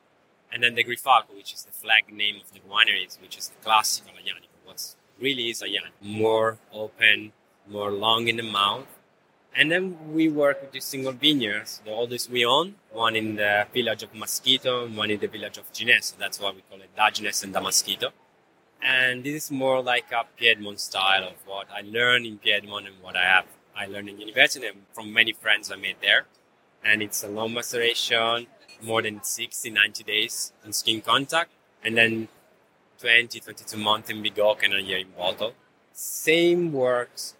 And 0.52 0.64
then 0.64 0.75
the 0.75 0.84
Grifalco, 0.84 1.36
which 1.36 1.54
is 1.54 1.64
the 1.64 1.72
flag 1.72 2.12
name 2.12 2.38
of 2.38 2.54
the 2.54 2.60
wineries, 2.60 3.22
which 3.22 3.38
is 3.38 3.50
the 3.50 3.64
classical 3.64 4.12
Aglianico. 4.12 4.48
What 4.64 4.96
really 5.20 5.50
is 5.50 5.62
Aglianico. 5.62 6.02
More 6.02 6.58
open, 6.72 7.34
more 7.68 7.92
long 7.92 8.28
in 8.28 8.38
the 8.38 8.44
mouth. 8.44 8.88
And 9.58 9.72
then 9.72 10.14
we 10.14 10.28
work 10.28 10.62
with 10.62 10.72
these 10.74 10.84
single 10.84 11.14
vineyards, 11.14 11.82
the 11.86 11.92
oldest 11.92 12.30
we 12.30 12.46
own, 12.46 12.75
one 12.92 13.16
in 13.16 13.36
the 13.38 13.66
village 13.74 14.04
of 14.04 14.12
Maschito, 14.12 14.94
one 14.94 15.10
in 15.12 15.20
the 15.20 15.28
village 15.28 15.58
of 15.58 15.72
Gines. 15.72 16.14
That's 16.20 16.42
why 16.42 16.52
we 16.52 16.62
call 16.70 16.82
it 16.82 16.90
Dagines 16.98 17.42
and 17.44 17.56
Damaschito. 17.56 18.12
And 18.82 19.24
this 19.24 19.46
is 19.46 19.52
more 19.52 19.82
like 19.82 20.12
a 20.12 20.25
Piedmont 20.38 20.82
style 20.82 21.24
of 21.24 21.36
what 21.46 21.68
I 21.74 21.82
learned 21.82 22.25
in 22.25 22.38
Piedmont 22.38 22.86
and 22.88 22.96
what 23.02 23.16
I 23.16 23.24
have 23.24 23.46
I 23.78 23.88
learned 23.88 24.08
in 24.10 24.20
university 24.20 24.68
and 24.68 24.84
from 24.94 25.12
many 25.12 25.34
friends 25.34 25.72
I 25.72 25.75
made 25.75 25.98
there. 26.02 26.25
And 26.84 27.02
it's 27.02 27.24
a 27.24 27.28
long 27.28 27.54
maceration, 27.54 28.48
more 28.82 29.01
than 29.01 29.24
60, 29.24 29.70
90 29.70 30.03
days 30.03 30.53
in 30.65 30.74
skin 30.74 31.01
contact, 31.01 31.51
and 31.84 31.98
then 31.98 32.27
20, 33.00 33.39
22 33.39 33.77
months 33.77 34.10
in 34.10 34.22
big 34.22 34.39
oak 34.39 34.63
and 34.63 34.74
a 34.74 34.82
year 34.82 35.00
in 35.00 35.10
bottle. 35.17 35.53
Same 35.94 36.72
works 36.72 37.36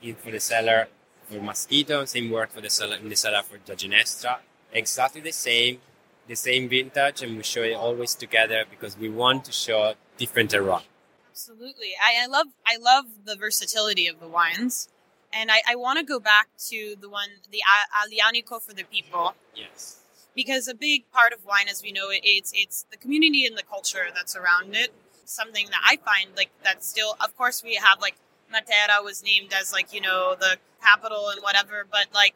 in 0.00 0.14
for 0.14 0.30
the 0.30 0.40
cellar 0.40 0.88
for 1.28 1.36
Maschito, 1.36 2.06
same 2.06 2.30
work 2.30 2.50
for 2.50 2.60
the 2.60 2.70
cellar 2.70 2.96
in 2.96 3.08
the 3.08 3.16
cellar 3.16 3.42
for 3.42 3.58
the 3.64 3.74
Ginestra. 3.74 4.38
Exactly 4.72 5.20
the 5.20 5.32
same, 5.32 5.78
the 6.26 6.34
same 6.34 6.68
vintage, 6.68 7.22
and 7.22 7.36
we 7.36 7.42
show 7.42 7.62
it 7.62 7.74
always 7.74 8.14
together 8.14 8.64
because 8.68 8.96
we 8.98 9.08
want 9.08 9.44
to 9.44 9.52
show 9.52 9.94
different 10.16 10.50
terroir. 10.50 10.82
Absolutely. 11.30 11.92
I, 12.02 12.24
I 12.24 12.26
love 12.26 12.48
I 12.66 12.76
love 12.76 13.06
the 13.24 13.36
versatility 13.36 14.06
of 14.06 14.20
the 14.20 14.28
wines. 14.28 14.88
And 15.34 15.50
I, 15.50 15.62
I 15.66 15.76
want 15.76 15.98
to 15.98 16.04
go 16.04 16.20
back 16.20 16.48
to 16.68 16.94
the 17.00 17.08
one, 17.08 17.28
the 17.50 17.60
Aglianico 18.00 18.60
for 18.60 18.74
the 18.74 18.84
people, 18.84 19.34
Yes. 19.54 20.01
Because 20.34 20.68
a 20.68 20.74
big 20.74 21.10
part 21.12 21.32
of 21.32 21.44
wine, 21.44 21.66
as 21.70 21.82
we 21.82 21.92
know 21.92 22.10
it, 22.10 22.20
it's 22.24 22.52
it's 22.54 22.86
the 22.90 22.96
community 22.96 23.46
and 23.46 23.56
the 23.56 23.62
culture 23.62 24.06
that's 24.14 24.36
around 24.36 24.74
it. 24.74 24.92
Something 25.24 25.66
that 25.66 25.80
I 25.84 25.96
find 25.96 26.30
like 26.36 26.50
that's 26.62 26.88
still, 26.88 27.16
of 27.24 27.36
course, 27.36 27.62
we 27.62 27.74
have 27.76 28.00
like 28.00 28.16
Matera 28.52 29.02
was 29.02 29.22
named 29.22 29.52
as 29.58 29.72
like 29.72 29.92
you 29.92 30.00
know 30.00 30.34
the 30.38 30.56
capital 30.82 31.28
and 31.30 31.42
whatever, 31.42 31.86
but 31.90 32.06
like 32.14 32.34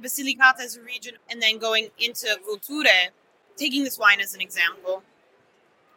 Basilicata 0.00 0.62
is 0.62 0.76
a 0.76 0.82
region, 0.82 1.14
and 1.30 1.40
then 1.40 1.58
going 1.58 1.88
into 1.98 2.26
Vulture, 2.44 3.10
taking 3.56 3.84
this 3.84 3.98
wine 3.98 4.20
as 4.20 4.34
an 4.34 4.40
example. 4.40 5.02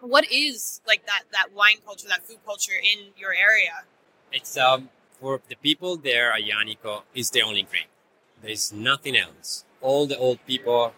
What 0.01 0.31
is 0.31 0.81
like 0.87 1.05
that 1.07 1.23
that 1.31 1.53
wine 1.55 1.77
culture, 1.85 2.07
that 2.07 2.27
food 2.27 2.39
culture 2.45 2.77
in 2.77 3.11
your 3.17 3.33
area? 3.33 3.85
It's 4.31 4.57
um 4.57 4.89
for 5.19 5.41
the 5.49 5.55
people 5.55 5.97
there, 5.97 6.31
Aglianico 6.31 7.03
is 7.15 7.31
the 7.31 7.41
only 7.41 7.63
grape. 7.63 7.89
There 8.41 8.51
is 8.51 8.71
nothing 8.71 9.17
else. 9.17 9.65
All 9.81 10.07
the 10.07 10.17
old 10.17 10.39
people 10.45 10.93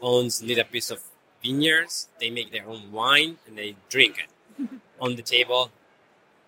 owns 0.00 0.42
little 0.42 0.64
piece 0.64 0.90
of 0.90 1.00
vineyards. 1.42 2.08
They 2.20 2.30
make 2.30 2.52
their 2.52 2.66
own 2.66 2.92
wine 2.92 3.38
and 3.46 3.56
they 3.56 3.76
drink 3.88 4.16
it 4.18 4.68
on 5.00 5.16
the 5.16 5.22
table, 5.22 5.70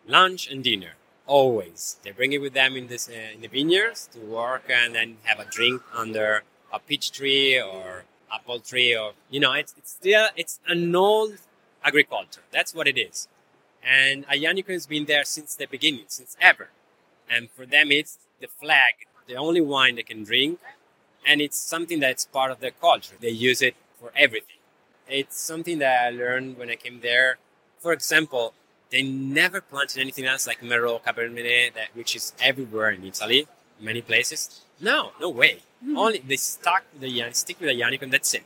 lunch 0.07 0.51
and 0.51 0.63
dinner. 0.63 0.95
Always, 1.27 1.97
they 2.03 2.11
bring 2.11 2.33
it 2.33 2.41
with 2.41 2.55
them 2.55 2.75
in 2.77 2.87
this 2.87 3.09
uh, 3.09 3.35
in 3.35 3.43
the 3.43 3.49
vineyards 3.49 4.09
to 4.15 4.19
work 4.19 4.65
and 4.71 4.95
then 4.95 5.19
have 5.25 5.39
a 5.39 5.45
drink 5.45 5.83
under 5.95 6.43
a 6.73 6.79
peach 6.79 7.13
tree 7.13 7.61
or 7.61 8.05
apple 8.33 8.61
tree 8.61 8.97
or 8.97 9.13
you 9.31 9.41
know 9.41 9.53
it's 9.53 9.75
it's 9.77 9.91
still 9.91 10.27
it's 10.37 10.59
an 10.67 10.95
old 10.97 11.37
agriculture. 11.85 12.41
That's 12.51 12.75
what 12.75 12.89
it 12.89 12.99
is. 12.99 13.29
And 13.83 14.27
Aglianico 14.27 14.73
has 14.73 14.87
been 14.87 15.05
there 15.05 15.25
since 15.25 15.55
the 15.55 15.67
beginning, 15.67 16.05
since 16.09 16.37
ever 16.41 16.71
and 17.31 17.51
for 17.51 17.67
them 17.67 17.91
it's 17.91 18.19
the 18.41 18.49
flag 18.49 18.95
the 19.27 19.35
only 19.35 19.61
wine 19.61 19.97
they 19.97 20.03
can 20.03 20.25
drink 20.25 20.59
and 21.27 21.41
it's 21.41 21.59
something 21.59 22.01
that's 22.01 22.25
part 22.27 22.51
of 22.51 22.61
their 22.61 22.71
culture. 22.71 23.15
They 23.21 23.31
use 23.31 23.63
it 23.63 23.75
for 24.01 24.13
everything. 24.17 24.57
It's 25.09 25.41
something 25.41 25.79
that 25.79 26.05
i 26.07 26.11
learned 26.11 26.59
when 26.59 26.71
i 26.71 26.77
came 26.77 27.01
there. 27.01 27.39
For 27.79 27.93
example 27.93 28.55
they 28.91 29.03
never 29.03 29.61
planted 29.61 30.01
anything 30.01 30.25
else 30.25 30.47
like 30.47 30.61
merlot 30.61 31.05
cabernet 31.05 31.75
that 31.75 31.89
which 31.95 32.17
is 32.17 32.33
everywhere 32.41 32.91
in 32.91 33.05
italy 33.05 33.47
many 33.81 34.03
places. 34.03 34.63
No 34.81 35.13
no 35.21 35.29
way. 35.31 35.59
Hmm. 35.83 35.97
Only 35.97 36.19
they 36.19 36.37
stuck 36.37 36.85
with 36.93 37.03
the 37.03 37.31
stick 37.33 37.61
with 37.61 37.69
the 37.69 37.75
Aglianico 37.75 38.03
and 38.03 38.13
that's 38.13 38.35
it. 38.35 38.45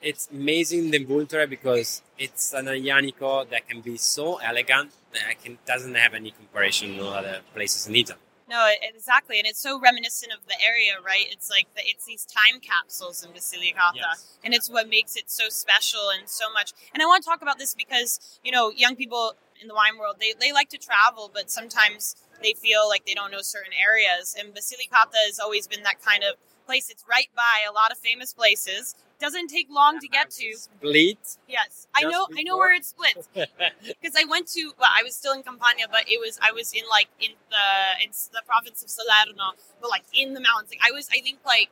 It's 0.00 0.28
amazing 0.30 0.92
the 0.92 1.04
Vulture 1.04 1.46
because 1.46 2.02
it's 2.18 2.52
an 2.52 2.66
Aglianico 2.66 3.48
that 3.50 3.68
can 3.68 3.80
be 3.80 3.96
so 3.96 4.36
elegant 4.36 4.92
that 5.12 5.22
I 5.28 5.34
can, 5.34 5.58
doesn't 5.66 5.94
have 5.94 6.14
any 6.14 6.30
comparison 6.30 6.96
to 6.98 7.06
other 7.08 7.40
places 7.52 7.88
in 7.88 7.96
Italy. 7.96 8.18
No, 8.48 8.66
exactly, 8.82 9.38
and 9.38 9.46
it's 9.46 9.60
so 9.60 9.78
reminiscent 9.78 10.32
of 10.32 10.38
the 10.48 10.54
area, 10.64 10.92
right? 11.04 11.26
It's 11.30 11.50
like 11.50 11.66
the, 11.74 11.82
it's 11.84 12.06
these 12.06 12.24
time 12.24 12.60
capsules 12.60 13.22
in 13.22 13.30
Basilicata, 13.32 13.96
Yes. 13.96 14.38
and 14.42 14.54
it's 14.54 14.70
what 14.70 14.88
makes 14.88 15.16
it 15.16 15.30
so 15.30 15.50
special 15.50 16.08
and 16.18 16.26
so 16.28 16.50
much. 16.52 16.72
And 16.94 17.02
I 17.02 17.06
want 17.06 17.22
to 17.22 17.28
talk 17.28 17.42
about 17.42 17.58
this 17.58 17.74
because 17.74 18.40
you 18.42 18.50
know, 18.50 18.70
young 18.70 18.96
people 18.96 19.34
in 19.60 19.68
the 19.68 19.74
wine 19.74 19.98
world 19.98 20.16
they 20.18 20.32
they 20.40 20.52
like 20.52 20.70
to 20.70 20.78
travel, 20.78 21.30
but 21.32 21.50
sometimes 21.50 22.16
they 22.42 22.54
feel 22.54 22.88
like 22.88 23.04
they 23.04 23.14
don't 23.14 23.30
know 23.30 23.42
certain 23.42 23.72
areas. 23.74 24.34
And 24.38 24.54
Basilicata 24.54 25.18
has 25.26 25.38
always 25.38 25.66
been 25.66 25.82
that 25.82 26.02
kind 26.02 26.22
of 26.24 26.36
place. 26.68 26.90
It's 26.90 27.04
right 27.08 27.30
by 27.34 27.56
a 27.68 27.72
lot 27.72 27.90
of 27.90 27.98
famous 27.98 28.32
places. 28.34 28.94
Doesn't 29.18 29.48
take 29.48 29.68
long 29.70 29.98
to 29.98 30.06
get 30.06 30.30
to. 30.38 30.48
Split. 30.54 31.24
Yes, 31.48 31.88
I 31.96 32.02
know. 32.02 32.28
I 32.38 32.42
know 32.42 32.56
where 32.56 32.74
it 32.74 32.84
splits 32.84 33.28
because 33.34 34.14
I 34.22 34.24
went 34.34 34.46
to. 34.56 34.62
Well, 34.78 34.92
I 34.98 35.02
was 35.02 35.14
still 35.16 35.32
in 35.32 35.42
Campania, 35.42 35.86
but 35.90 36.04
it 36.06 36.20
was 36.24 36.38
I 36.48 36.52
was 36.52 36.72
in 36.72 36.84
like 36.88 37.08
in 37.18 37.32
the 37.50 37.66
it's 38.04 38.28
the 38.28 38.42
province 38.46 38.82
of 38.84 38.90
Salerno, 38.90 39.56
but 39.80 39.88
like 39.90 40.04
in 40.12 40.34
the 40.34 40.40
mountains. 40.40 40.70
Like 40.70 40.84
I 40.88 40.92
was, 40.92 41.08
I 41.08 41.20
think 41.20 41.38
like 41.44 41.70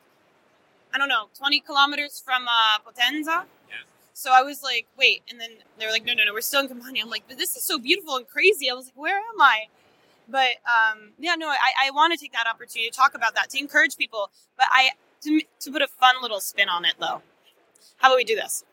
I 0.93 0.97
don't 0.97 1.09
know, 1.09 1.25
twenty 1.37 1.59
kilometers 1.61 2.19
from 2.19 2.47
uh, 2.47 2.79
Potenza. 2.85 3.45
Yeah. 3.69 3.85
So 4.13 4.31
I 4.33 4.41
was 4.41 4.63
like, 4.63 4.87
wait, 4.97 5.21
and 5.29 5.39
then 5.39 5.51
they 5.77 5.85
were 5.85 5.91
like, 5.91 6.03
no, 6.03 6.13
no, 6.15 6.23
no, 6.25 6.33
we're 6.33 6.41
still 6.41 6.61
in 6.61 6.67
Campania. 6.67 7.03
I'm 7.03 7.09
like, 7.09 7.25
but 7.29 7.37
this 7.37 7.55
is 7.55 7.63
so 7.63 7.77
beautiful 7.77 8.17
and 8.17 8.27
crazy. 8.27 8.69
I 8.69 8.73
was 8.73 8.85
like, 8.87 8.97
where 8.97 9.19
am 9.19 9.39
I? 9.39 9.67
But 10.29 10.57
um, 10.65 11.13
yeah, 11.17 11.35
no, 11.35 11.47
I, 11.47 11.87
I 11.87 11.91
want 11.91 12.13
to 12.13 12.19
take 12.19 12.33
that 12.33 12.47
opportunity 12.47 12.89
to 12.89 12.95
talk 12.95 13.15
about 13.15 13.35
that 13.35 13.49
to 13.51 13.59
encourage 13.59 13.97
people. 13.97 14.29
But 14.57 14.67
I 14.71 14.91
to, 15.21 15.41
to 15.61 15.71
put 15.71 15.81
a 15.81 15.87
fun 15.87 16.15
little 16.21 16.39
spin 16.39 16.69
on 16.69 16.85
it 16.85 16.95
though. 16.99 17.21
How 17.97 18.09
about 18.09 18.17
we 18.17 18.23
do 18.23 18.35
this? 18.35 18.63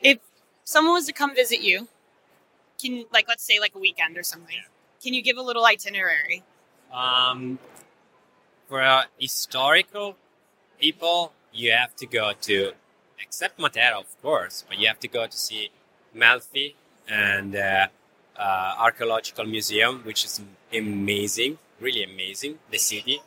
If 0.00 0.18
someone 0.64 0.94
was 0.94 1.06
to 1.06 1.12
come 1.12 1.34
visit 1.34 1.60
you, 1.60 1.88
can 2.80 3.04
like 3.12 3.28
let's 3.28 3.44
say 3.44 3.60
like 3.60 3.74
a 3.74 3.78
weekend 3.78 4.16
or 4.16 4.22
something, 4.22 4.56
can 5.02 5.14
you 5.14 5.22
give 5.22 5.36
a 5.36 5.42
little 5.42 5.64
itinerary? 5.64 6.42
Um, 6.92 7.58
for 8.68 8.82
uh, 8.82 9.04
historical 9.18 10.16
people, 10.80 11.32
you 11.52 11.72
have 11.72 11.94
to 11.96 12.06
go 12.06 12.32
to, 12.42 12.72
except 13.20 13.58
Matera, 13.58 13.98
of 13.98 14.20
course, 14.22 14.64
but 14.68 14.78
you 14.78 14.88
have 14.88 15.00
to 15.00 15.08
go 15.08 15.26
to 15.26 15.36
see 15.36 15.70
Melfi 16.14 16.74
and 17.08 17.56
uh, 17.56 17.86
uh, 18.36 18.74
Archaeological 18.78 19.44
Museum, 19.44 20.00
which 20.04 20.24
is 20.24 20.40
amazing, 20.72 21.58
really 21.80 22.02
amazing, 22.02 22.58
the 22.70 22.78
city, 22.78 23.20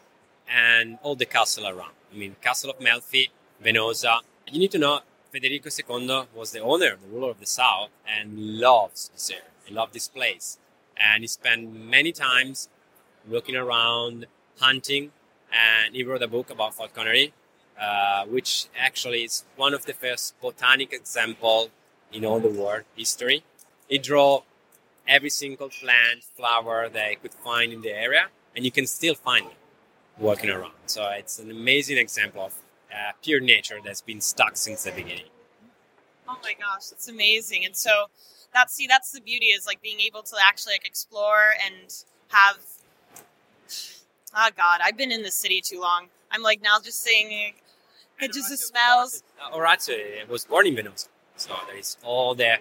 and 0.49 0.97
all 1.03 1.15
the 1.15 1.25
castle 1.25 1.67
around. 1.67 1.93
I 2.11 2.17
mean, 2.17 2.35
Castle 2.41 2.71
of 2.71 2.79
Melfi, 2.79 3.29
Venosa. 3.63 4.19
You 4.51 4.59
need 4.59 4.71
to 4.71 4.77
know 4.77 4.99
Federico 5.31 5.69
II 5.69 6.27
was 6.33 6.51
the 6.51 6.59
owner, 6.59 6.95
the 6.95 7.07
ruler 7.11 7.31
of 7.31 7.39
the 7.39 7.45
south, 7.45 7.89
and 8.07 8.59
loves 8.59 9.09
this 9.09 9.29
area. 9.29 9.43
He 9.65 9.73
loved 9.73 9.93
this 9.93 10.07
place. 10.07 10.57
And 10.97 11.23
he 11.23 11.27
spent 11.27 11.73
many 11.73 12.11
times 12.11 12.69
looking 13.27 13.55
around, 13.55 14.27
hunting, 14.59 15.11
and 15.51 15.95
he 15.95 16.03
wrote 16.03 16.21
a 16.21 16.27
book 16.27 16.49
about 16.49 16.75
falconry, 16.75 17.33
uh, 17.79 18.25
which 18.25 18.67
actually 18.79 19.23
is 19.23 19.43
one 19.55 19.73
of 19.73 19.85
the 19.85 19.93
first 19.93 20.39
botanic 20.39 20.93
example 20.93 21.69
in 22.13 22.23
all 22.23 22.39
the 22.39 22.49
world 22.49 22.83
history. 22.95 23.43
He 23.89 23.97
drew 23.97 24.43
every 25.07 25.29
single 25.29 25.69
plant, 25.69 26.23
flower 26.23 26.89
that 26.89 27.09
he 27.09 27.15
could 27.15 27.33
find 27.33 27.71
in 27.71 27.81
the 27.81 27.91
area, 27.91 28.27
and 28.55 28.65
you 28.65 28.71
can 28.71 28.87
still 28.87 29.15
find 29.15 29.45
it 29.47 29.57
walking 30.17 30.49
around. 30.49 30.73
So 30.85 31.07
it's 31.09 31.39
an 31.39 31.51
amazing 31.51 31.97
example 31.97 32.45
of 32.45 32.53
uh, 32.91 33.11
pure 33.21 33.39
nature 33.39 33.79
that's 33.83 34.01
been 34.01 34.21
stuck 34.21 34.57
since 34.57 34.83
the 34.83 34.91
beginning. 34.91 35.29
Oh 36.27 36.37
my 36.41 36.53
gosh, 36.53 36.87
that's 36.87 37.07
amazing! 37.07 37.65
And 37.65 37.75
so 37.75 38.05
that's 38.53 38.73
see, 38.73 38.87
that's 38.87 39.11
the 39.11 39.21
beauty 39.21 39.47
is 39.47 39.67
like 39.67 39.81
being 39.81 39.99
able 39.99 40.23
to 40.23 40.35
actually 40.45 40.73
like 40.73 40.87
explore 40.87 41.53
and 41.65 41.93
have. 42.29 42.57
Oh 44.35 44.49
God, 44.57 44.79
I've 44.83 44.97
been 44.97 45.11
in 45.11 45.21
the 45.21 45.31
city 45.31 45.61
too 45.61 45.79
long. 45.79 46.07
I'm 46.31 46.41
like 46.41 46.61
now 46.61 46.79
just 46.83 47.03
saying 47.03 47.53
it 48.19 48.33
just 48.33 48.49
the 48.49 48.57
smells. 48.57 49.23
Orazio 49.53 50.27
was 50.29 50.45
born 50.45 50.67
in 50.67 50.75
Venosa, 50.75 51.09
so 51.35 51.53
there 51.67 51.77
is 51.77 51.97
all 52.03 52.33
the. 52.35 52.57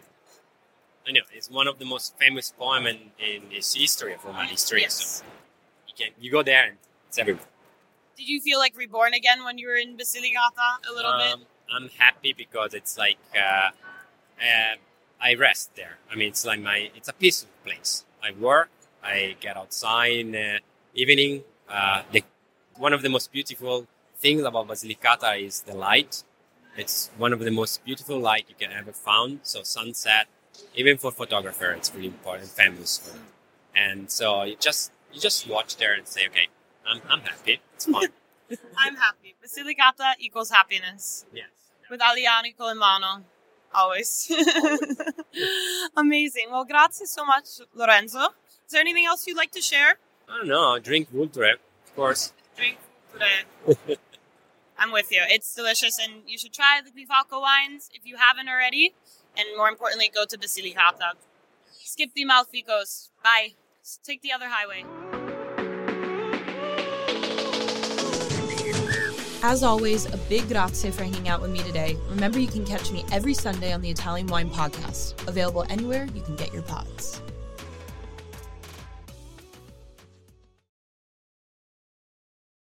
I 1.06 1.12
know 1.12 1.20
it's 1.32 1.50
one 1.50 1.68
of 1.68 1.78
the 1.78 1.84
most 1.84 2.16
famous 2.18 2.52
poem 2.58 2.86
in, 2.86 2.98
in 3.18 3.42
this 3.50 3.74
history 3.74 4.14
of 4.14 4.24
Roman 4.24 4.46
history. 4.46 4.82
Yes. 4.82 5.22
So 5.22 5.24
you 5.88 5.94
can 5.96 6.08
you 6.18 6.30
go 6.30 6.42
there 6.42 6.64
and 6.64 6.76
it's 7.08 7.18
everywhere. 7.18 7.44
Did 8.16 8.28
you 8.28 8.40
feel 8.40 8.58
like 8.58 8.76
reborn 8.76 9.12
again 9.12 9.44
when 9.44 9.58
you 9.58 9.66
were 9.68 9.76
in 9.76 9.96
Basilicata 9.96 10.88
a 10.88 10.94
little 10.94 11.10
Um, 11.10 11.42
I'm 11.74 11.88
happy 11.98 12.32
because 12.32 12.74
it's 12.74 12.96
like 12.96 13.18
uh, 13.36 13.70
uh, 14.40 14.74
I 15.20 15.34
rest 15.34 15.74
there. 15.76 15.98
I 16.10 16.14
mean, 16.14 16.28
it's 16.28 16.44
like 16.46 16.60
my 16.60 16.90
it's 16.94 17.08
a 17.08 17.12
peaceful 17.12 17.50
place. 17.64 18.04
I 18.22 18.32
work, 18.32 18.70
I 19.02 19.36
get 19.40 19.56
outside 19.56 20.12
in 20.12 20.32
the 20.32 20.60
evening. 20.94 21.44
Uh, 21.68 22.02
the, 22.12 22.22
one 22.76 22.92
of 22.92 23.02
the 23.02 23.08
most 23.08 23.32
beautiful 23.32 23.86
things 24.16 24.42
about 24.42 24.68
Basilicata 24.68 25.44
is 25.44 25.62
the 25.62 25.74
light. 25.74 26.22
It's 26.76 27.10
one 27.18 27.32
of 27.32 27.40
the 27.40 27.50
most 27.50 27.84
beautiful 27.84 28.18
light 28.18 28.46
you 28.48 28.54
can 28.58 28.72
ever 28.72 28.92
found. 28.92 29.40
So 29.42 29.62
sunset, 29.62 30.26
even 30.74 30.98
for 30.98 31.10
photographer, 31.10 31.72
it's 31.72 31.94
really 31.94 32.08
important, 32.08 32.48
famous 32.50 32.98
for 32.98 33.16
it. 33.16 33.22
And 33.76 34.10
so 34.10 34.42
you 34.44 34.56
just 34.58 34.92
you 35.12 35.20
just 35.20 35.48
watch 35.48 35.76
there 35.76 35.94
and 35.94 36.06
say, 36.06 36.26
okay, 36.26 36.48
I'm, 36.86 37.00
I'm 37.08 37.20
happy. 37.20 37.60
It's 37.74 37.86
fun. 37.86 38.08
I'm 38.78 38.96
happy. 38.96 39.34
Basilicata 39.44 40.14
equals 40.20 40.50
happiness. 40.50 41.24
yes. 41.32 41.48
With 41.90 42.00
Aglianico 42.00 42.70
in 42.70 42.78
mano. 42.78 43.24
Always. 43.74 44.30
Amazing. 45.96 46.46
Well, 46.50 46.64
grazie 46.64 47.06
so 47.06 47.24
much, 47.24 47.46
Lorenzo. 47.74 48.28
Is 48.66 48.72
there 48.72 48.80
anything 48.80 49.04
else 49.04 49.26
you'd 49.26 49.36
like 49.36 49.50
to 49.52 49.60
share? 49.60 49.96
I 50.28 50.38
don't 50.38 50.48
know. 50.48 50.78
Drink 50.78 51.10
Vulture, 51.10 51.44
of 51.84 51.96
course. 51.96 52.32
Drink 52.56 52.78
today. 53.12 53.98
I'm 54.78 54.92
with 54.92 55.10
you. 55.12 55.22
It's 55.28 55.54
delicious, 55.54 55.98
and 55.98 56.22
you 56.26 56.38
should 56.38 56.52
try 56.52 56.80
the 56.84 56.90
Grifalco 56.90 57.40
wines 57.40 57.90
if 57.92 58.06
you 58.06 58.16
haven't 58.16 58.48
already. 58.48 58.94
And 59.36 59.56
more 59.56 59.68
importantly, 59.68 60.10
go 60.14 60.24
to 60.26 60.38
Basilicata. 60.38 61.12
Skip 61.70 62.10
the 62.14 62.22
Amalfi 62.22 62.62
coast. 62.62 63.10
Bye. 63.22 63.54
Take 64.02 64.22
the 64.22 64.32
other 64.32 64.48
highway. 64.48 64.84
As 69.42 69.62
always, 69.62 70.06
a 70.06 70.16
big 70.16 70.48
grazie 70.48 70.90
for 70.90 71.04
hanging 71.04 71.28
out 71.28 71.42
with 71.42 71.50
me 71.50 71.58
today. 71.58 71.98
Remember, 72.08 72.38
you 72.38 72.48
can 72.48 72.64
catch 72.64 72.90
me 72.90 73.04
every 73.12 73.34
Sunday 73.34 73.74
on 73.74 73.82
the 73.82 73.90
Italian 73.90 74.26
Wine 74.28 74.48
Podcast, 74.48 75.28
available 75.28 75.66
anywhere 75.68 76.08
you 76.14 76.22
can 76.22 76.34
get 76.34 76.50
your 76.54 76.62
pods. 76.62 77.20